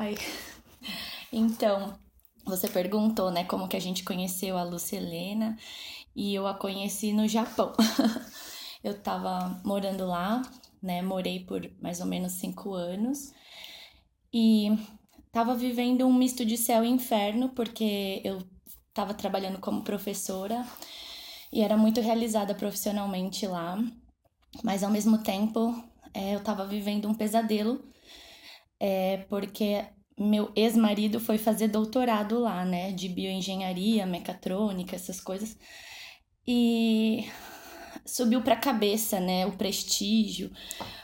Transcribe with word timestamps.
Ai. 0.00 0.14
Então, 1.30 1.92
você 2.46 2.66
perguntou, 2.66 3.30
né, 3.30 3.44
como 3.44 3.68
que 3.68 3.76
a 3.76 3.80
gente 3.80 4.02
conheceu 4.02 4.56
a 4.56 4.62
Lucelena 4.62 5.58
e 6.16 6.34
eu 6.34 6.46
a 6.46 6.54
conheci 6.54 7.12
no 7.12 7.28
Japão. 7.28 7.74
eu 8.82 8.98
tava 8.98 9.60
morando 9.62 10.06
lá, 10.06 10.40
né, 10.82 11.02
morei 11.02 11.44
por 11.44 11.70
mais 11.82 12.00
ou 12.00 12.06
menos 12.06 12.32
cinco 12.32 12.72
anos 12.72 13.34
e 14.32 14.70
tava 15.30 15.54
vivendo 15.54 16.06
um 16.06 16.14
misto 16.14 16.46
de 16.46 16.56
céu 16.56 16.82
e 16.82 16.88
inferno 16.88 17.50
porque 17.50 18.22
eu 18.24 18.42
tava 18.94 19.12
trabalhando 19.12 19.58
como 19.58 19.84
professora 19.84 20.66
e 21.52 21.60
era 21.60 21.76
muito 21.76 22.00
realizada 22.00 22.54
profissionalmente 22.54 23.46
lá, 23.46 23.78
mas 24.64 24.82
ao 24.82 24.90
mesmo 24.90 25.18
tempo 25.18 25.74
é, 26.14 26.36
eu 26.36 26.42
tava 26.42 26.66
vivendo 26.66 27.06
um 27.06 27.12
pesadelo 27.12 27.84
é, 28.80 29.18
porque 29.28 29.84
meu 30.18 30.50
ex-marido 30.56 31.20
foi 31.20 31.38
fazer 31.38 31.68
doutorado 31.68 32.38
lá, 32.40 32.64
né, 32.64 32.92
de 32.92 33.08
bioengenharia, 33.08 34.06
mecatrônica, 34.06 34.96
essas 34.96 35.20
coisas. 35.20 35.56
E 36.46 37.26
subiu 38.04 38.42
para 38.42 38.54
a 38.54 38.60
cabeça, 38.60 39.20
né, 39.20 39.46
o 39.46 39.52
prestígio. 39.52 40.50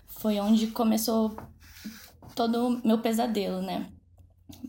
Foi 0.06 0.41
onde 0.41 0.69
começou 0.69 1.36
todo 2.34 2.69
o 2.69 2.86
meu 2.86 3.00
pesadelo, 3.00 3.62
né? 3.62 3.91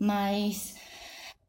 Mas 0.00 0.74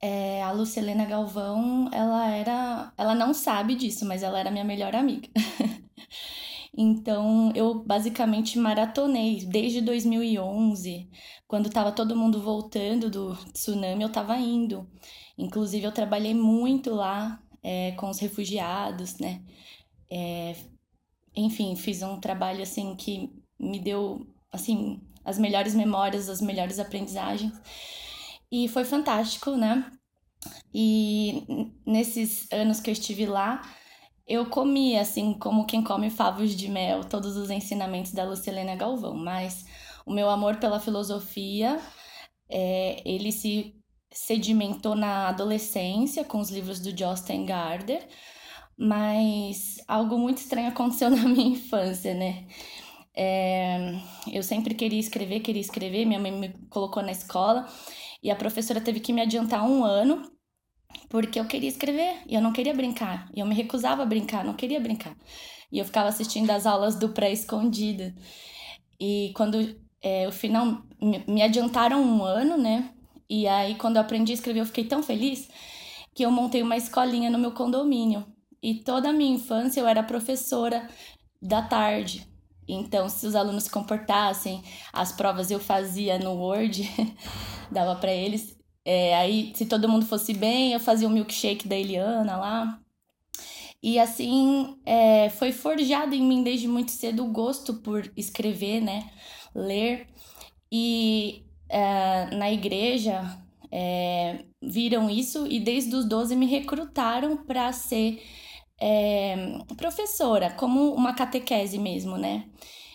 é, 0.02 0.42
a 0.44 0.52
Lucelena 0.52 1.06
Galvão, 1.06 1.90
ela 1.92 2.30
era, 2.32 2.94
ela 2.98 3.16
não 3.16 3.34
sabe 3.34 3.76
disso, 3.76 4.06
mas 4.06 4.24
ela 4.24 4.40
era 4.40 4.52
minha 4.52 4.64
melhor 4.64 4.96
amiga. 4.96 5.30
Então, 6.82 7.52
eu 7.56 7.84
basicamente 7.84 8.58
maratonei 8.58 9.44
desde 9.46 9.82
2011, 9.82 11.10
quando 11.46 11.68
estava 11.68 11.92
todo 11.92 12.16
mundo 12.16 12.42
voltando 12.42 13.10
do 13.10 13.36
tsunami, 13.52 14.02
eu 14.02 14.08
estava 14.08 14.38
indo. 14.38 14.90
Inclusive, 15.38 15.86
eu 15.86 15.92
trabalhei 15.92 16.34
muito 16.34 16.92
lá 16.96 17.44
é, 17.62 17.92
com 17.98 18.10
os 18.10 18.20
refugiados, 18.20 19.18
né? 19.18 19.42
É, 20.10 20.56
enfim, 21.36 21.76
fiz 21.76 22.02
um 22.02 22.18
trabalho 22.18 22.64
assim 22.64 22.96
que 22.96 23.30
me 23.60 23.78
deu 23.78 24.26
assim 24.50 25.02
as 25.26 25.38
melhores 25.38 25.76
memórias, 25.76 26.30
as 26.30 26.40
melhores 26.40 26.80
aprendizagens. 26.80 27.52
E 28.50 28.70
foi 28.70 28.86
fantástico, 28.86 29.52
né? 29.58 29.92
E 30.74 31.44
nesses 31.86 32.50
anos 32.54 32.80
que 32.80 32.90
eu 32.90 32.94
estive 32.94 33.26
lá, 33.26 33.62
eu 34.30 34.46
comi, 34.46 34.96
assim, 34.96 35.34
como 35.34 35.66
quem 35.66 35.84
come 35.84 36.12
favos 36.12 36.56
de 36.56 36.70
mel, 36.70 37.04
todos 37.04 37.36
os 37.36 37.50
ensinamentos 37.50 38.12
da 38.12 38.24
Lucilena 38.24 38.76
Galvão, 38.76 39.16
mas 39.16 39.66
o 40.06 40.14
meu 40.14 40.30
amor 40.30 40.58
pela 40.58 40.80
filosofia, 40.80 41.80
é, 42.48 43.02
ele 43.04 43.32
se 43.32 43.76
sedimentou 44.12 44.96
na 44.96 45.30
adolescência 45.30 46.24
com 46.24 46.40
os 46.40 46.52
livros 46.52 46.80
do 46.80 46.96
Jostein 46.96 47.44
Garder, 47.46 48.08
mas 48.78 49.78
algo 49.88 50.18
muito 50.18 50.38
estranho 50.38 50.70
aconteceu 50.70 51.10
na 51.10 51.28
minha 51.28 51.50
infância, 51.50 52.14
né? 52.14 52.48
É, 53.16 54.00
eu 54.32 54.44
sempre 54.44 54.76
queria 54.76 55.00
escrever, 55.00 55.40
queria 55.42 55.62
escrever, 55.62 56.06
minha 56.06 56.20
mãe 56.20 56.32
me 56.32 56.50
colocou 56.70 57.02
na 57.02 57.12
escola 57.12 57.68
e 58.22 58.30
a 58.30 58.36
professora 58.36 58.80
teve 58.80 59.00
que 59.00 59.12
me 59.12 59.22
adiantar 59.22 59.64
um 59.68 59.84
ano 59.84 60.32
porque 61.10 61.40
eu 61.40 61.46
queria 61.46 61.70
escrever 61.70 62.22
e 62.28 62.36
eu 62.36 62.42
não 62.42 62.54
queria 62.54 62.74
brincar. 62.74 63.30
E 63.36 63.40
eu 63.40 63.46
me 63.46 63.56
recusava 63.56 64.04
a 64.04 64.06
brincar, 64.06 64.44
não 64.44 64.54
queria 64.54 64.80
brincar. 64.80 65.16
E 65.72 65.80
eu 65.80 65.86
ficava 65.86 66.10
assistindo 66.10 66.50
as 66.52 66.66
aulas 66.66 66.96
do 66.96 67.10
pré-escondida. 67.10 68.16
E 69.00 69.32
quando 69.36 69.76
é, 70.02 70.28
o 70.28 70.32
final 70.32 70.84
me 71.28 71.42
adiantaram 71.42 72.02
um 72.02 72.24
ano, 72.24 72.58
né? 72.58 72.92
E 73.30 73.48
aí, 73.48 73.76
quando 73.76 73.98
eu 73.98 74.02
aprendi 74.02 74.32
a 74.32 74.36
escrever, 74.36 74.62
eu 74.62 74.66
fiquei 74.66 74.86
tão 74.86 75.04
feliz 75.04 75.48
que 76.14 76.26
eu 76.26 76.32
montei 76.32 76.62
uma 76.62 76.76
escolinha 76.78 77.30
no 77.30 77.38
meu 77.38 77.52
condomínio. 77.52 78.26
E 78.62 78.76
toda 78.76 79.10
a 79.10 79.14
minha 79.14 79.36
infância 79.36 79.80
eu 79.80 79.88
era 79.88 80.04
professora 80.04 80.90
da 81.42 81.62
tarde. 81.62 82.28
Então, 82.68 83.08
se 83.10 83.26
os 83.26 83.36
alunos 83.36 83.64
se 83.64 83.72
comportassem, 83.72 84.64
as 84.94 85.12
provas 85.12 85.50
eu 85.50 85.60
fazia 85.60 86.20
no 86.20 86.34
Word, 86.34 86.90
dava 87.72 87.96
para 87.96 88.12
eles. 88.14 88.59
É, 88.92 89.16
aí, 89.16 89.52
se 89.54 89.68
todo 89.68 89.88
mundo 89.88 90.04
fosse 90.08 90.34
bem, 90.34 90.74
eu 90.74 90.80
fazia 90.80 91.08
o 91.08 91.12
milkshake 91.12 91.68
da 91.68 91.76
Eliana 91.76 92.36
lá. 92.38 92.80
E 93.84 94.00
assim, 94.00 94.80
é, 94.84 95.30
foi 95.30 95.52
forjado 95.52 96.16
em 96.16 96.24
mim 96.24 96.42
desde 96.42 96.68
muito 96.68 96.90
cedo 96.90 97.24
o 97.24 97.32
gosto 97.32 97.76
por 97.76 98.12
escrever, 98.18 98.82
né? 98.82 99.12
Ler. 99.54 100.08
E 100.72 101.46
é, 101.70 102.36
na 102.36 102.52
igreja 102.52 103.22
é, 103.72 104.46
viram 104.60 105.08
isso 105.08 105.46
e 105.46 105.60
desde 105.60 105.96
os 105.96 106.06
12 106.06 106.36
me 106.36 106.48
recrutaram 106.48 107.38
para 107.46 107.72
ser 107.72 108.24
é, 108.82 109.60
professora, 109.78 110.50
como 110.54 110.96
uma 110.96 111.14
catequese 111.14 111.78
mesmo, 111.78 112.18
né? 112.18 112.50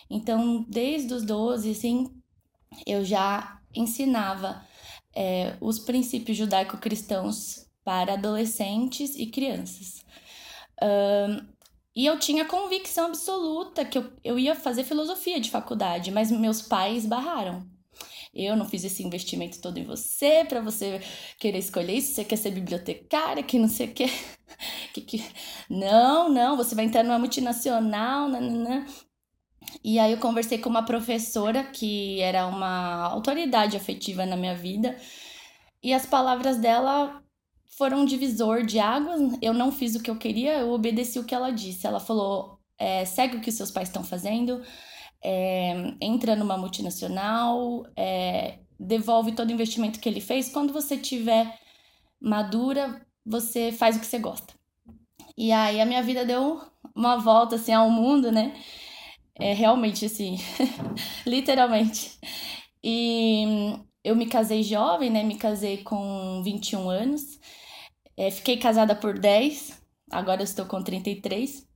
Então, 0.09 0.65
desde 0.67 1.13
os 1.13 1.23
12, 1.23 1.71
assim, 1.71 2.11
eu 2.85 3.05
já 3.05 3.61
ensinava 3.73 4.61
é, 5.15 5.55
os 5.61 5.79
princípios 5.79 6.37
judaico-cristãos 6.37 7.65
para 7.83 8.13
adolescentes 8.13 9.15
e 9.15 9.27
crianças. 9.27 10.03
Um, 10.81 11.55
e 11.95 12.05
eu 12.05 12.19
tinha 12.19 12.43
convicção 12.43 13.05
absoluta 13.05 13.85
que 13.85 13.97
eu, 13.97 14.11
eu 14.23 14.37
ia 14.37 14.53
fazer 14.53 14.83
filosofia 14.83 15.39
de 15.39 15.49
faculdade, 15.49 16.11
mas 16.11 16.29
meus 16.29 16.61
pais 16.61 17.05
barraram. 17.05 17.65
Eu 18.33 18.57
não 18.57 18.67
fiz 18.67 18.83
esse 18.83 19.01
investimento 19.01 19.61
todo 19.61 19.77
em 19.77 19.85
você 19.85 20.43
para 20.43 20.59
você 20.59 21.01
querer 21.39 21.59
escolher 21.59 21.93
isso. 21.93 22.13
Você 22.13 22.25
quer 22.25 22.35
ser 22.35 22.51
bibliotecária, 22.51 23.41
que 23.41 23.57
não 23.57 23.69
sei 23.69 23.87
o 23.87 23.93
quê. 23.93 24.07
que, 24.93 24.99
que... 24.99 25.25
Não, 25.69 26.27
não, 26.27 26.57
você 26.57 26.75
vai 26.75 26.83
entrar 26.83 27.01
numa 27.01 27.17
multinacional. 27.17 28.27
Nanana. 28.27 28.85
E 29.83 29.99
aí 29.99 30.11
eu 30.11 30.17
conversei 30.17 30.57
com 30.57 30.69
uma 30.69 30.83
professora 30.83 31.63
que 31.63 32.19
era 32.21 32.47
uma 32.47 33.05
autoridade 33.05 33.77
afetiva 33.77 34.25
na 34.25 34.35
minha 34.35 34.55
vida. 34.55 34.97
E 35.83 35.93
as 35.93 36.05
palavras 36.05 36.57
dela 36.57 37.21
foram 37.77 38.01
um 38.01 38.05
divisor 38.05 38.65
de 38.65 38.79
águas. 38.79 39.37
Eu 39.41 39.53
não 39.53 39.71
fiz 39.71 39.95
o 39.95 40.01
que 40.01 40.09
eu 40.09 40.17
queria, 40.17 40.59
eu 40.59 40.71
obedeci 40.71 41.19
o 41.19 41.23
que 41.23 41.35
ela 41.35 41.51
disse. 41.51 41.85
Ela 41.85 41.99
falou: 41.99 42.59
é, 42.77 43.05
segue 43.05 43.37
o 43.37 43.41
que 43.41 43.51
seus 43.51 43.71
pais 43.71 43.89
estão 43.89 44.03
fazendo, 44.03 44.61
é, 45.23 45.93
entra 46.01 46.35
numa 46.35 46.57
multinacional, 46.57 47.85
é, 47.95 48.59
devolve 48.79 49.33
todo 49.33 49.49
o 49.49 49.53
investimento 49.53 49.99
que 49.99 50.09
ele 50.09 50.21
fez. 50.21 50.49
Quando 50.49 50.73
você 50.73 50.97
tiver 50.97 51.59
madura, 52.19 53.05
você 53.25 53.71
faz 53.71 53.95
o 53.95 53.99
que 53.99 54.05
você 54.05 54.19
gosta. 54.19 54.53
E 55.37 55.51
aí 55.51 55.81
a 55.81 55.85
minha 55.85 56.01
vida 56.01 56.25
deu 56.25 56.61
uma 56.95 57.17
volta 57.17 57.55
assim 57.55 57.73
ao 57.73 57.89
mundo, 57.89 58.31
né? 58.31 58.53
É 59.39 59.53
realmente 59.53 60.05
assim, 60.05 60.37
literalmente. 61.25 62.17
E 62.83 63.45
eu 64.03 64.15
me 64.15 64.27
casei 64.27 64.63
jovem, 64.63 65.09
né? 65.09 65.23
Me 65.23 65.35
casei 65.35 65.77
com 65.83 66.41
21 66.43 66.89
anos. 66.89 67.39
É, 68.17 68.31
fiquei 68.31 68.57
casada 68.57 68.95
por 68.95 69.19
10, 69.19 69.81
agora 70.11 70.43
estou 70.43 70.65
com 70.65 70.81
33. 70.81 71.67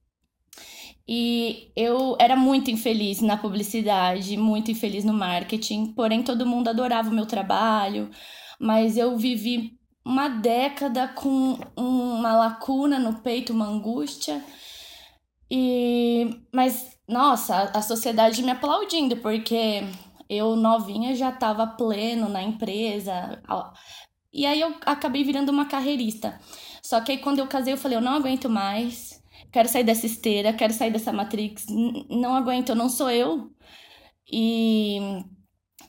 E 1.07 1.71
eu 1.75 2.15
era 2.19 2.35
muito 2.35 2.69
infeliz 2.69 3.19
na 3.19 3.35
publicidade, 3.35 4.37
muito 4.37 4.69
infeliz 4.69 5.03
no 5.03 5.11
marketing, 5.11 5.87
porém 5.93 6.21
todo 6.21 6.45
mundo 6.45 6.69
adorava 6.69 7.09
o 7.09 7.13
meu 7.13 7.25
trabalho, 7.25 8.11
mas 8.59 8.95
eu 8.95 9.17
vivi 9.17 9.79
uma 10.05 10.29
década 10.29 11.07
com 11.07 11.57
uma 11.75 12.33
lacuna 12.33 12.99
no 12.99 13.21
peito, 13.21 13.51
uma 13.53 13.65
angústia. 13.65 14.43
E 15.51 16.41
mas 16.53 16.97
nossa, 17.07 17.71
a 17.73 17.81
sociedade 17.81 18.43
me 18.43 18.51
aplaudindo, 18.51 19.17
porque 19.17 19.81
eu 20.29 20.55
novinha 20.55 21.15
já 21.15 21.29
estava 21.29 21.65
pleno 21.67 22.29
na 22.29 22.43
empresa. 22.43 23.41
E 24.31 24.45
aí 24.45 24.61
eu 24.61 24.75
acabei 24.85 25.23
virando 25.23 25.49
uma 25.51 25.65
carreirista. 25.65 26.39
Só 26.83 27.01
que 27.01 27.11
aí 27.13 27.17
quando 27.17 27.39
eu 27.39 27.47
casei, 27.47 27.73
eu 27.73 27.77
falei, 27.77 27.97
eu 27.97 28.01
não 28.01 28.13
aguento 28.13 28.49
mais. 28.49 29.21
Quero 29.51 29.67
sair 29.67 29.83
dessa 29.83 30.05
esteira, 30.05 30.53
quero 30.53 30.73
sair 30.73 30.91
dessa 30.91 31.11
Matrix. 31.11 31.65
Não 32.09 32.35
aguento, 32.35 32.75
não 32.75 32.89
sou 32.89 33.09
eu. 33.09 33.51
E 34.31 34.99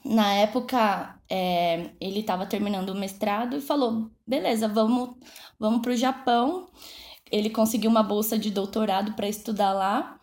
na 0.04 0.32
época 0.34 1.20
é, 1.28 1.90
ele 2.00 2.20
estava 2.20 2.46
terminando 2.46 2.90
o 2.90 2.98
mestrado 2.98 3.56
e 3.56 3.60
falou: 3.60 4.10
beleza, 4.26 4.68
vamos, 4.68 5.16
vamos 5.58 5.82
para 5.82 5.92
o 5.92 5.96
Japão. 5.96 6.70
Ele 7.30 7.50
conseguiu 7.50 7.90
uma 7.90 8.02
bolsa 8.02 8.38
de 8.38 8.50
doutorado 8.50 9.12
para 9.14 9.28
estudar 9.28 9.72
lá. 9.72 10.18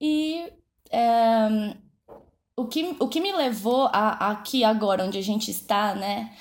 E 0.00 0.50
é, 0.90 1.76
o, 2.56 2.66
que, 2.66 2.96
o 2.98 3.08
que 3.08 3.20
me 3.20 3.32
levou 3.32 3.86
a, 3.92 4.30
aqui 4.30 4.64
agora, 4.64 5.04
onde 5.04 5.18
a 5.18 5.22
gente 5.22 5.50
está, 5.50 5.94
né, 5.94 6.32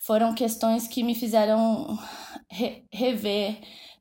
foram 0.00 0.34
questões 0.34 0.88
que 0.88 1.02
me 1.02 1.14
fizeram 1.14 1.98
re, 2.50 2.84
rever 2.92 3.60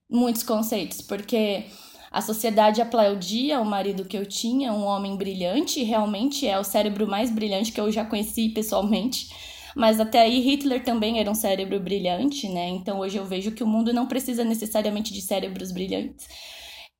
muitos 0.09 0.43
conceitos, 0.43 1.01
porque 1.01 1.65
a 2.11 2.21
sociedade 2.21 2.81
aplaudia 2.81 3.61
o 3.61 3.65
marido 3.65 4.05
que 4.05 4.17
eu 4.17 4.25
tinha, 4.25 4.73
um 4.73 4.83
homem 4.83 5.15
brilhante, 5.15 5.83
realmente 5.83 6.47
é 6.47 6.57
o 6.57 6.63
cérebro 6.63 7.07
mais 7.07 7.29
brilhante 7.29 7.71
que 7.71 7.79
eu 7.79 7.91
já 7.91 8.03
conheci 8.03 8.49
pessoalmente, 8.49 9.29
Mas 9.79 9.97
até 9.97 10.19
aí 10.19 10.41
Hitler 10.41 10.83
também 10.83 11.21
era 11.21 11.31
um 11.31 11.33
cérebro 11.33 11.79
brilhante, 11.79 12.49
né? 12.49 12.67
Então 12.67 12.99
hoje 12.99 13.17
eu 13.17 13.25
vejo 13.25 13.51
que 13.53 13.63
o 13.63 13.67
mundo 13.67 13.93
não 13.93 14.07
precisa 14.07 14.43
necessariamente 14.43 15.13
de 15.13 15.21
cérebros 15.21 15.71
brilhantes. 15.71 16.27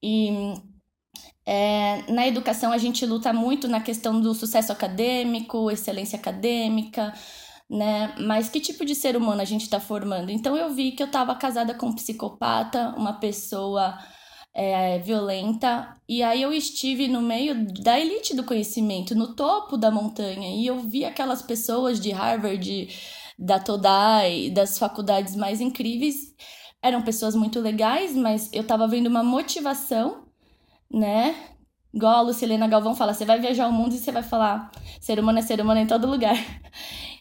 E 0.01 0.53
é, 1.45 2.09
na 2.09 2.25
educação 2.25 2.71
a 2.71 2.77
gente 2.77 3.05
luta 3.05 3.33
muito 3.33 3.67
na 3.67 3.81
questão 3.81 4.21
do 4.21 4.33
sucesso 4.33 4.71
acadêmico, 4.71 5.69
excelência 5.69 6.17
acadêmica, 6.17 7.13
né? 7.69 8.15
Mas 8.17 8.47
que 8.47 8.61
tipo 8.61 8.85
de 8.85 8.95
ser 8.95 9.17
humano 9.17 9.41
a 9.41 9.45
gente 9.45 9.63
está 9.63 9.81
formando? 9.81 10.31
Então 10.31 10.55
eu 10.55 10.73
vi 10.73 10.93
que 10.93 11.03
eu 11.03 11.07
estava 11.07 11.35
casada 11.35 11.73
com 11.73 11.87
um 11.87 11.95
psicopata, 11.95 12.95
uma 12.97 13.19
pessoa 13.19 13.97
é, 14.54 15.00
violenta, 15.00 15.96
e 16.07 16.24
aí 16.24 16.42
eu 16.42 16.51
estive 16.51 17.07
no 17.07 17.22
meio 17.22 17.66
da 17.81 18.00
elite 18.00 18.36
do 18.36 18.44
conhecimento, 18.44 19.16
no 19.16 19.36
topo 19.36 19.78
da 19.78 19.92
montanha, 19.92 20.56
e 20.56 20.66
eu 20.66 20.80
vi 20.80 21.06
aquelas 21.06 21.42
pessoas 21.42 22.00
de 22.00 22.12
Harvard, 22.12 22.90
da 23.38 23.60
Todai, 23.60 24.50
das 24.50 24.78
faculdades 24.78 25.36
mais 25.36 25.62
incríveis. 25.62 26.36
Eram 26.81 27.01
pessoas 27.01 27.36
muito 27.36 27.60
legais, 27.60 28.16
mas 28.16 28.50
eu 28.51 28.62
estava 28.62 28.88
vendo 28.88 29.07
uma 29.07 29.24
motivação, 29.24 30.25
né? 30.92 31.36
Igual 31.94 32.16
a 32.18 32.22
Lucilena 32.22 32.68
Galvão 32.68 32.96
fala, 32.96 33.13
você 33.13 33.25
vai 33.25 33.40
viajar 33.40 33.68
o 33.68 33.72
mundo 33.72 33.96
e 33.96 33.98
você 33.98 34.12
vai 34.12 34.24
falar, 34.24 34.72
ser 35.00 35.19
humano 35.19 35.40
é 35.40 35.42
ser 35.42 35.60
humano 35.62 35.80
em 35.80 35.88
todo 35.88 36.07
lugar. 36.07 36.36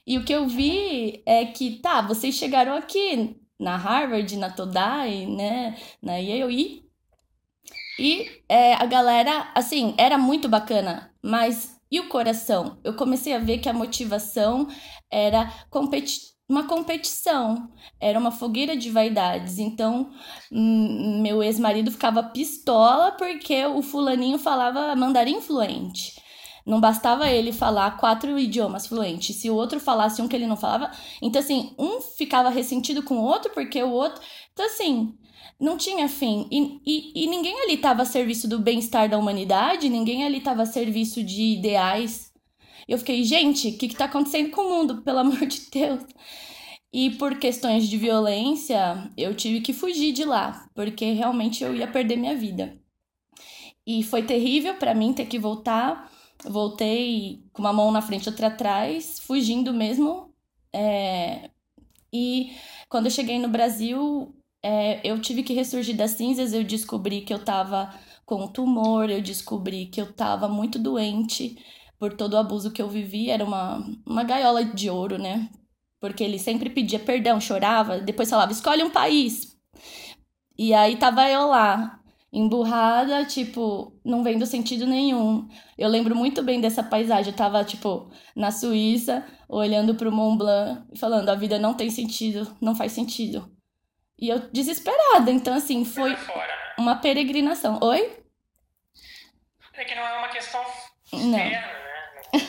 E 0.06 0.16
o 0.16 0.24
que 0.24 0.32
eu 0.32 0.48
vi 0.48 1.22
é 1.26 1.44
que, 1.44 1.82
tá, 1.82 2.00
vocês 2.00 2.34
chegaram 2.34 2.74
aqui 2.74 3.36
na 3.60 3.76
Harvard, 3.76 4.38
na 4.38 4.48
Todai, 4.48 5.26
né, 5.26 5.76
na 6.02 6.16
Yale, 6.16 6.54
e 6.58 6.87
é, 8.48 8.74
a 8.74 8.86
galera, 8.86 9.50
assim, 9.54 9.94
era 9.98 10.16
muito 10.16 10.48
bacana, 10.48 11.12
mas 11.22 11.76
e 11.90 12.00
o 12.00 12.08
coração? 12.08 12.78
Eu 12.84 12.94
comecei 12.94 13.34
a 13.34 13.38
ver 13.38 13.58
que 13.58 13.68
a 13.68 13.72
motivação 13.72 14.68
era 15.10 15.50
competi 15.70 16.28
uma 16.48 16.66
competição, 16.66 17.68
era 18.00 18.18
uma 18.18 18.30
fogueira 18.30 18.74
de 18.76 18.90
vaidades. 18.90 19.58
Então, 19.58 20.10
hum, 20.50 21.20
meu 21.20 21.42
ex-marido 21.42 21.90
ficava 21.90 22.22
pistola 22.22 23.12
porque 23.12 23.66
o 23.66 23.82
fulaninho 23.82 24.38
falava 24.38 24.96
mandarim 24.96 25.40
fluente. 25.42 26.14
Não 26.64 26.80
bastava 26.80 27.28
ele 27.30 27.52
falar 27.52 27.96
quatro 27.98 28.38
idiomas 28.38 28.86
fluentes. 28.86 29.36
Se 29.36 29.50
o 29.50 29.54
outro 29.54 29.80
falasse 29.80 30.20
um 30.22 30.28
que 30.28 30.36
ele 30.36 30.46
não 30.46 30.56
falava. 30.56 30.90
Então, 31.22 31.40
assim, 31.40 31.74
um 31.78 32.00
ficava 32.00 32.48
ressentido 32.50 33.02
com 33.02 33.18
o 33.18 33.24
outro 33.24 33.50
porque 33.52 33.82
o 33.82 33.90
outro. 33.90 34.20
Então, 34.52 34.66
assim, 34.66 35.14
não 35.60 35.76
tinha 35.76 36.08
fim. 36.08 36.48
E, 36.50 36.80
e, 36.86 37.24
e 37.24 37.26
ninguém 37.26 37.60
ali 37.62 37.74
estava 37.74 38.02
a 38.02 38.06
serviço 38.06 38.48
do 38.48 38.58
bem-estar 38.58 39.08
da 39.08 39.18
humanidade, 39.18 39.88
ninguém 39.88 40.24
ali 40.24 40.38
estava 40.38 40.62
a 40.62 40.66
serviço 40.66 41.22
de 41.22 41.58
ideais. 41.58 42.32
Eu 42.86 42.98
fiquei, 42.98 43.22
gente, 43.24 43.68
o 43.68 43.78
que 43.78 43.86
está 43.86 44.06
acontecendo 44.06 44.50
com 44.50 44.62
o 44.62 44.70
mundo, 44.70 45.02
pelo 45.04 45.18
amor 45.18 45.46
de 45.46 45.68
Deus? 45.70 46.02
E 46.92 47.10
por 47.10 47.38
questões 47.38 47.88
de 47.88 47.96
violência, 47.98 49.10
eu 49.16 49.34
tive 49.34 49.60
que 49.60 49.72
fugir 49.72 50.12
de 50.12 50.24
lá, 50.24 50.68
porque 50.74 51.12
realmente 51.12 51.62
eu 51.62 51.74
ia 51.74 51.86
perder 51.86 52.16
minha 52.16 52.36
vida. 52.36 52.78
E 53.86 54.02
foi 54.02 54.22
terrível 54.22 54.74
para 54.74 54.94
mim 54.94 55.12
ter 55.12 55.26
que 55.26 55.38
voltar 55.38 56.10
voltei 56.44 57.44
com 57.52 57.62
uma 57.62 57.72
mão 57.72 57.90
na 57.90 58.02
frente 58.02 58.28
outra 58.28 58.48
atrás, 58.48 59.18
fugindo 59.20 59.72
mesmo. 59.72 60.32
É... 60.72 61.50
E 62.12 62.52
quando 62.88 63.06
eu 63.06 63.10
cheguei 63.10 63.38
no 63.38 63.48
Brasil, 63.48 64.34
é, 64.62 65.00
eu 65.08 65.20
tive 65.20 65.42
que 65.42 65.52
ressurgir 65.52 65.96
das 65.96 66.12
cinzas. 66.12 66.52
Eu 66.52 66.64
descobri 66.64 67.22
que 67.22 67.32
eu 67.32 67.44
tava 67.44 67.92
com 68.26 68.46
tumor, 68.48 69.10
eu 69.10 69.22
descobri 69.22 69.86
que 69.86 70.00
eu 70.00 70.12
tava 70.12 70.48
muito 70.48 70.78
doente 70.78 71.56
por 71.98 72.14
todo 72.14 72.34
o 72.34 72.38
abuso 72.38 72.72
que 72.72 72.82
eu 72.82 72.88
vivi. 72.88 73.30
Era 73.30 73.44
uma, 73.44 73.84
uma 74.06 74.24
gaiola 74.24 74.64
de 74.64 74.90
ouro, 74.90 75.18
né? 75.18 75.50
Porque 76.00 76.22
ele 76.24 76.38
sempre 76.38 76.70
pedia 76.70 76.98
perdão, 76.98 77.40
chorava, 77.40 77.98
depois 78.00 78.30
falava: 78.30 78.52
escolhe 78.52 78.82
um 78.82 78.90
país. 78.90 79.56
E 80.56 80.74
aí 80.74 80.96
tava 80.96 81.28
eu 81.30 81.46
lá, 81.48 82.00
emburrada, 82.32 83.24
tipo, 83.24 83.92
não 84.04 84.22
vendo 84.24 84.44
sentido 84.46 84.86
nenhum. 84.86 85.48
Eu 85.76 85.88
lembro 85.88 86.14
muito 86.16 86.42
bem 86.42 86.60
dessa 86.60 86.82
paisagem. 86.82 87.32
Eu 87.32 87.36
tava, 87.36 87.64
tipo, 87.64 88.10
na 88.36 88.50
Suíça, 88.50 89.24
olhando 89.48 89.94
pro 89.94 90.12
Mont 90.12 90.38
Blanc 90.38 90.82
e 90.92 90.98
falando: 90.98 91.28
a 91.28 91.34
vida 91.34 91.58
não 91.58 91.74
tem 91.74 91.90
sentido, 91.90 92.56
não 92.60 92.74
faz 92.74 92.92
sentido. 92.92 93.57
E 94.18 94.28
eu 94.28 94.40
desesperada. 94.50 95.30
Então, 95.30 95.54
assim, 95.54 95.84
foi 95.84 96.16
fora, 96.16 96.46
né? 96.46 96.74
uma 96.78 96.96
peregrinação. 96.96 97.78
Oi? 97.82 98.18
É 99.74 99.84
que 99.84 99.94
não 99.94 100.02
é 100.02 100.18
uma 100.18 100.28
questão 100.28 100.60
externa, 101.04 101.50
né? 101.50 102.40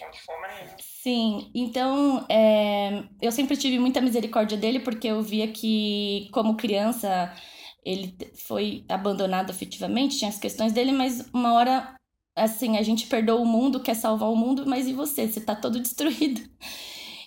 Não 0.00 0.10
de 0.10 0.20
forma 0.20 0.48
nenhuma. 0.48 0.76
Sim, 1.02 1.50
então 1.54 2.26
é, 2.28 3.04
eu 3.22 3.32
sempre 3.32 3.56
tive 3.56 3.78
muita 3.78 4.02
misericórdia 4.02 4.58
dele 4.58 4.80
porque 4.80 5.06
eu 5.08 5.22
via 5.22 5.48
que, 5.48 6.28
como 6.30 6.58
criança, 6.58 7.34
ele 7.82 8.14
foi 8.34 8.84
abandonado 8.86 9.50
afetivamente, 9.50 10.18
tinha 10.18 10.28
as 10.28 10.38
questões 10.38 10.74
dele, 10.74 10.92
mas 10.92 11.26
uma 11.32 11.54
hora, 11.54 11.94
assim, 12.36 12.76
a 12.76 12.82
gente 12.82 13.06
perdoa 13.06 13.40
o 13.40 13.46
mundo, 13.46 13.80
quer 13.80 13.94
salvar 13.94 14.28
o 14.30 14.36
mundo, 14.36 14.66
mas 14.66 14.86
e 14.86 14.92
você? 14.92 15.26
Você 15.26 15.40
tá 15.40 15.54
todo 15.54 15.80
destruído. 15.80 16.42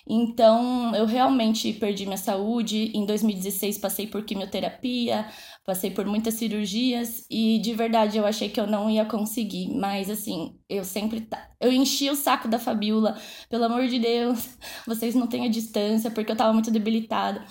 Então, 0.06 0.94
eu 0.94 1.06
realmente 1.06 1.72
perdi 1.72 2.04
minha 2.04 2.18
saúde. 2.18 2.90
Em 2.94 3.06
2016, 3.06 3.78
passei 3.78 4.06
por 4.06 4.24
quimioterapia, 4.24 5.26
passei 5.64 5.90
por 5.90 6.04
muitas 6.04 6.34
cirurgias 6.34 7.24
e 7.30 7.58
de 7.58 7.72
verdade 7.74 8.18
eu 8.18 8.26
achei 8.26 8.48
que 8.50 8.60
eu 8.60 8.66
não 8.66 8.90
ia 8.90 9.04
conseguir. 9.06 9.68
Mas, 9.74 10.10
assim, 10.10 10.58
eu 10.68 10.84
sempre. 10.84 11.26
Eu 11.60 11.72
enchi 11.72 12.10
o 12.10 12.16
saco 12.16 12.48
da 12.48 12.58
Fabiola, 12.58 13.18
pelo 13.48 13.64
amor 13.64 13.86
de 13.88 13.98
Deus, 13.98 14.58
vocês 14.86 15.14
não 15.14 15.26
têm 15.26 15.46
a 15.46 15.50
distância, 15.50 16.10
porque 16.10 16.32
eu 16.32 16.36
tava 16.36 16.52
muito 16.52 16.70
debilitada. 16.70 17.44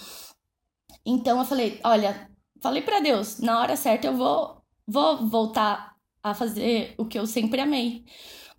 Então, 1.06 1.40
eu 1.40 1.46
falei: 1.46 1.80
olha, 1.84 2.30
falei 2.62 2.82
para 2.82 3.00
Deus, 3.00 3.40
na 3.40 3.60
hora 3.60 3.76
certa 3.76 4.08
eu 4.08 4.16
vou 4.16 4.62
vou 4.88 5.28
voltar 5.28 5.96
a 6.22 6.34
fazer 6.34 6.96
o 6.98 7.06
que 7.06 7.18
eu 7.18 7.26
sempre 7.28 7.62
amei, 7.62 8.06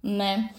né? 0.03 0.55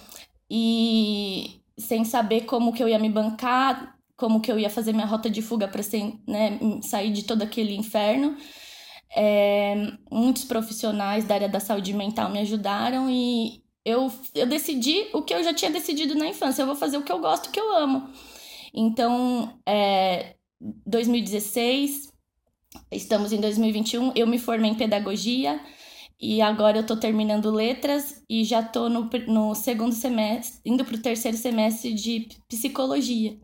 E 0.50 1.62
sem 1.78 2.04
saber 2.06 2.42
como 2.42 2.74
que 2.74 2.82
eu 2.82 2.88
ia 2.88 3.00
me 3.00 3.10
bancar, 3.10 3.98
como 4.16 4.42
que 4.42 4.52
eu 4.52 4.58
ia 4.58 4.70
fazer 4.70 4.94
minha 4.94 5.06
rota 5.06 5.30
de 5.30 5.42
fuga 5.42 5.68
para 5.68 5.82
né, 6.28 6.60
sair 6.82 7.12
de 7.12 7.24
todo 7.24 7.42
aquele 7.42 7.76
inferno. 7.76 8.38
É, 9.16 9.76
muitos 10.12 10.46
profissionais 10.46 11.26
da 11.26 11.36
área 11.36 11.50
da 11.50 11.60
saúde 11.60 11.94
mental 11.94 12.30
me 12.30 12.40
ajudaram 12.40 13.10
e 13.10 13.64
eu, 13.84 14.12
eu 14.34 14.46
decidi 14.48 15.08
o 15.14 15.22
que 15.22 15.34
eu 15.34 15.44
já 15.44 15.54
tinha 15.54 15.72
decidido 15.72 16.16
na 16.16 16.28
infância. 16.28 16.62
Eu 16.62 16.68
vou 16.68 16.76
fazer 16.76 16.98
o 16.98 17.04
que 17.04 17.12
eu 17.12 17.20
gosto, 17.20 17.48
o 17.48 17.52
que 17.52 17.60
eu 17.60 17.76
amo. 17.76 18.10
Então, 18.74 19.60
é, 19.66 20.36
2016, 20.86 22.16
Estamos 22.92 23.32
em 23.32 23.40
2021, 23.40 24.14
eu 24.16 24.28
me 24.28 24.38
formei 24.38 24.72
em 24.72 24.76
pedagogia 24.76 25.60
e 26.20 26.42
agora 26.42 26.78
eu 26.78 26.82
estou 26.82 26.98
terminando 26.98 27.52
letras 27.52 28.24
e 28.30 28.44
já 28.44 28.62
estou 28.62 28.90
no, 28.90 29.10
no 29.28 29.56
segundo 29.56 29.94
semestre, 29.94 30.60
indo 30.66 30.86
para 30.86 30.96
o 30.96 31.02
terceiro 31.02 31.38
semestre 31.38 31.94
de 31.94 32.28
psicologia. 32.48 33.38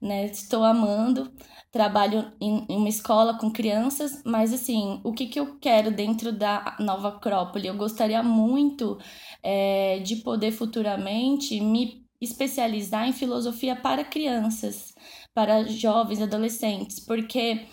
Né? 0.00 0.26
Estou 0.26 0.64
amando, 0.64 1.30
trabalho 1.70 2.32
em, 2.40 2.66
em, 2.68 2.76
uma 2.76 2.88
escola 2.88 3.38
com 3.38 3.50
crianças, 3.50 4.22
mas 4.24 4.52
assim, 4.52 5.00
o 5.04 5.12
que, 5.12 5.26
que 5.26 5.38
eu 5.38 5.58
quero 5.58 5.90
dentro 5.90 6.32
da 6.32 6.76
Nova 6.80 7.08
Acrópole? 7.10 7.68
Eu 7.68 7.76
gostaria 7.76 8.22
muito 8.22 8.98
é, 9.42 9.98
de 10.00 10.16
poder 10.16 10.52
futuramente 10.52 11.60
me 11.60 12.06
especializar 12.20 13.08
em 13.08 13.12
filosofia 13.12 13.74
para 13.76 14.04
crianças, 14.04 14.94
para 15.34 15.64
jovens, 15.64 16.20
adolescentes, 16.20 17.00
porque 17.00 17.66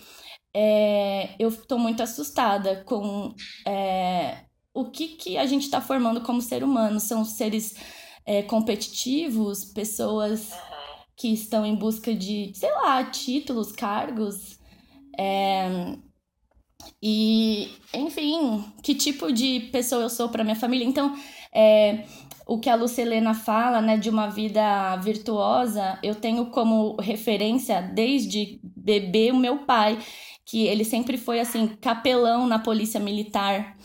é, 0.54 1.34
eu 1.38 1.48
estou 1.48 1.78
muito 1.78 2.02
assustada 2.02 2.82
com 2.84 3.34
é, 3.66 4.44
o 4.74 4.90
que, 4.90 5.08
que 5.08 5.38
a 5.38 5.46
gente 5.46 5.62
está 5.62 5.80
formando 5.80 6.20
como 6.22 6.40
ser 6.40 6.62
humano. 6.64 7.00
São 7.00 7.24
seres 7.24 7.74
é, 8.24 8.42
competitivos, 8.42 9.64
pessoas 9.64 10.52
que 11.16 11.28
estão 11.32 11.66
em 11.66 11.74
busca 11.74 12.14
de, 12.14 12.52
sei 12.54 12.70
lá, 12.72 13.04
títulos, 13.04 13.72
cargos. 13.72 14.58
É, 15.18 15.96
e, 17.02 17.70
enfim, 17.94 18.64
que 18.82 18.94
tipo 18.94 19.32
de 19.32 19.68
pessoa 19.72 20.02
eu 20.02 20.10
sou 20.10 20.28
para 20.28 20.44
minha 20.44 20.56
família. 20.56 20.84
Então, 20.84 21.16
é, 21.54 22.04
o 22.46 22.58
que 22.58 22.70
a 22.70 22.74
Lucelena 22.74 23.34
fala, 23.34 23.80
né, 23.80 23.96
de 23.96 24.10
uma 24.10 24.28
vida 24.28 24.96
virtuosa, 24.96 25.98
eu 26.02 26.14
tenho 26.14 26.46
como 26.46 26.96
referência 26.96 27.80
desde 27.82 28.60
bebê 28.62 29.30
o 29.30 29.36
meu 29.36 29.58
pai 29.58 29.98
que 30.44 30.66
ele 30.66 30.82
sempre 30.82 31.18
foi 31.18 31.40
assim 31.40 31.68
capelão 31.80 32.46
na 32.46 32.58
polícia 32.58 32.98
militar. 32.98 33.76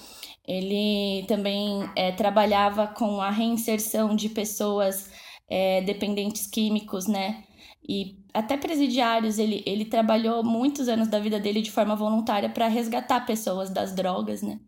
Ele 0.48 1.26
também 1.28 1.90
é, 1.96 2.12
trabalhava 2.14 2.88
com 2.88 3.20
a 3.22 3.30
reinserção 3.30 4.16
de 4.16 4.30
pessoas 4.30 5.10
é, 5.50 5.82
dependentes 5.82 6.48
químicos, 6.48 7.06
né? 7.06 7.44
E 7.88 8.23
até 8.34 8.58
presidiários, 8.58 9.40
ele, 9.40 9.64
ele 9.66 9.86
trabalhou 9.86 10.44
muitos 10.44 10.88
anos 10.88 11.08
da 11.08 11.20
vida 11.20 11.40
dele 11.40 11.62
de 11.62 11.72
forma 11.72 11.96
voluntária 11.96 12.50
para 12.50 12.68
resgatar 12.68 13.26
pessoas 13.26 13.70
das 13.70 13.94
drogas, 13.94 14.42
né? 14.42 14.60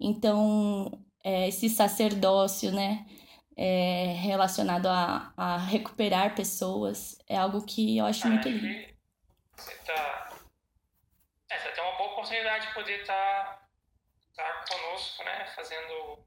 Então, 0.00 0.90
é, 1.22 1.48
esse 1.48 1.68
sacerdócio, 1.68 2.72
né? 2.72 3.06
é, 3.56 4.14
relacionado 4.20 4.86
a, 4.86 5.32
a 5.36 5.56
recuperar 5.58 6.34
pessoas. 6.34 7.18
É 7.28 7.36
algo 7.36 7.64
que 7.64 7.98
eu 7.98 8.06
acho 8.06 8.26
muito 8.28 8.48
lindo. 8.48 8.94
Você 9.56 9.74
tá. 9.78 10.30
É, 11.50 11.58
você 11.58 11.70
tem 11.70 11.84
uma 11.84 11.96
boa 11.96 12.12
oportunidade 12.12 12.66
de 12.66 12.74
poder 12.74 13.00
estar 13.00 13.68
tá, 14.34 14.42
tá 14.42 14.64
conosco, 14.68 15.24
né? 15.24 15.46
Fazendo. 15.54 16.24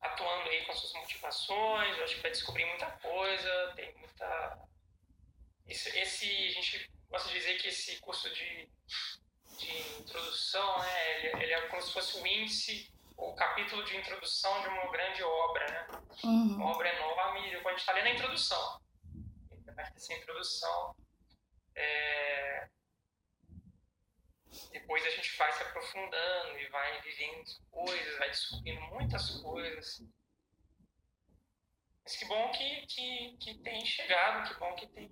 atuando 0.00 0.48
aí 0.48 0.64
com 0.64 0.72
as 0.72 0.78
suas 0.78 0.92
motivações. 0.94 1.96
Eu 1.96 2.04
acho 2.04 2.16
que 2.16 2.22
vai 2.22 2.30
descobrir 2.30 2.66
muita 2.66 2.86
coisa, 2.86 3.72
tem 3.76 3.94
muita. 3.98 4.69
Esse, 5.70 5.88
esse 5.98 6.26
a 6.26 6.50
gente 6.50 6.90
gosta 7.08 7.28
de 7.28 7.34
dizer 7.38 7.56
que 7.58 7.68
esse 7.68 7.98
curso 8.00 8.28
de, 8.34 8.68
de 9.58 10.00
introdução, 10.00 10.78
né, 10.80 11.18
ele, 11.18 11.44
ele 11.44 11.52
é 11.52 11.68
como 11.68 11.80
se 11.80 11.92
fosse 11.92 12.18
o 12.18 12.26
índice 12.26 12.92
o 13.20 13.34
capítulo 13.34 13.84
de 13.84 13.96
introdução 13.96 14.62
de 14.62 14.68
uma 14.68 14.90
grande 14.90 15.22
obra, 15.22 15.66
né? 15.66 15.86
Uhum. 16.24 16.56
Uma 16.56 16.70
obra 16.70 16.88
enorme, 16.88 17.54
a 17.54 17.70
gente 17.70 17.78
está 17.78 17.92
lendo 17.92 18.06
a 18.06 18.14
introdução. 18.14 18.80
Essa 19.76 20.14
introdução, 20.14 20.96
é... 21.74 22.68
depois 24.72 25.04
a 25.06 25.10
gente 25.10 25.36
vai 25.36 25.52
se 25.52 25.62
aprofundando 25.62 26.58
e 26.58 26.68
vai 26.68 27.00
vivendo 27.02 27.44
coisas, 27.70 28.18
vai 28.18 28.28
descobrindo 28.28 28.80
muitas 28.82 29.30
coisas. 29.40 30.02
Mas 32.02 32.16
que 32.16 32.24
bom 32.24 32.50
que, 32.52 32.86
que, 32.86 33.36
que 33.38 33.58
tem 33.58 33.84
chegado, 33.84 34.48
que 34.48 34.58
bom 34.58 34.74
que 34.74 34.86
tem 34.88 35.08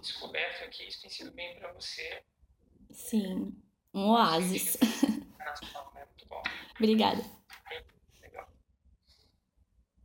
descoberto 0.00 0.64
aqui, 0.64 0.86
isso 0.86 1.00
tem 1.02 1.10
sido 1.10 1.32
bem 1.32 1.58
para 1.58 1.72
você. 1.72 2.22
Sim, 2.90 3.54
um 3.94 4.10
oásis. 4.10 4.76
É 5.96 6.04
muito 6.04 6.26
bom. 6.28 6.42
Obrigada. 6.76 7.24
Legal. 8.20 8.48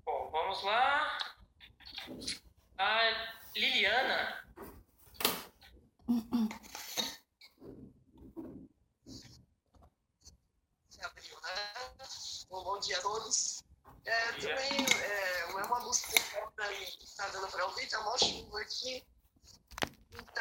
Bom, 0.03 0.31
vamos 0.31 0.63
lá. 0.63 1.17
A 2.77 3.35
Liliana. 3.55 4.43
Né? 6.07 6.49
Bom, 12.49 12.63
bom 12.63 12.79
dia 12.79 12.97
a 12.97 13.01
todos. 13.01 13.63
É, 14.05 14.31
também 14.33 14.85
é, 15.01 15.41
é 15.41 15.45
uma 15.45 15.79
música 15.81 16.09
que 16.09 17.03
está 17.03 17.27
dando 17.29 17.47
para 17.49 17.65
ouvir, 17.65 17.83
está 17.83 17.99
uma 18.01 18.17
chuva 18.17 18.61
aqui. 18.61 19.03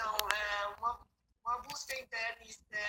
Então, 0.04 0.28
é 0.28 0.66
uma, 0.76 1.00
uma 1.42 1.62
busca 1.62 1.98
interna 1.98 2.44
e 2.44 2.50
externa 2.50 2.84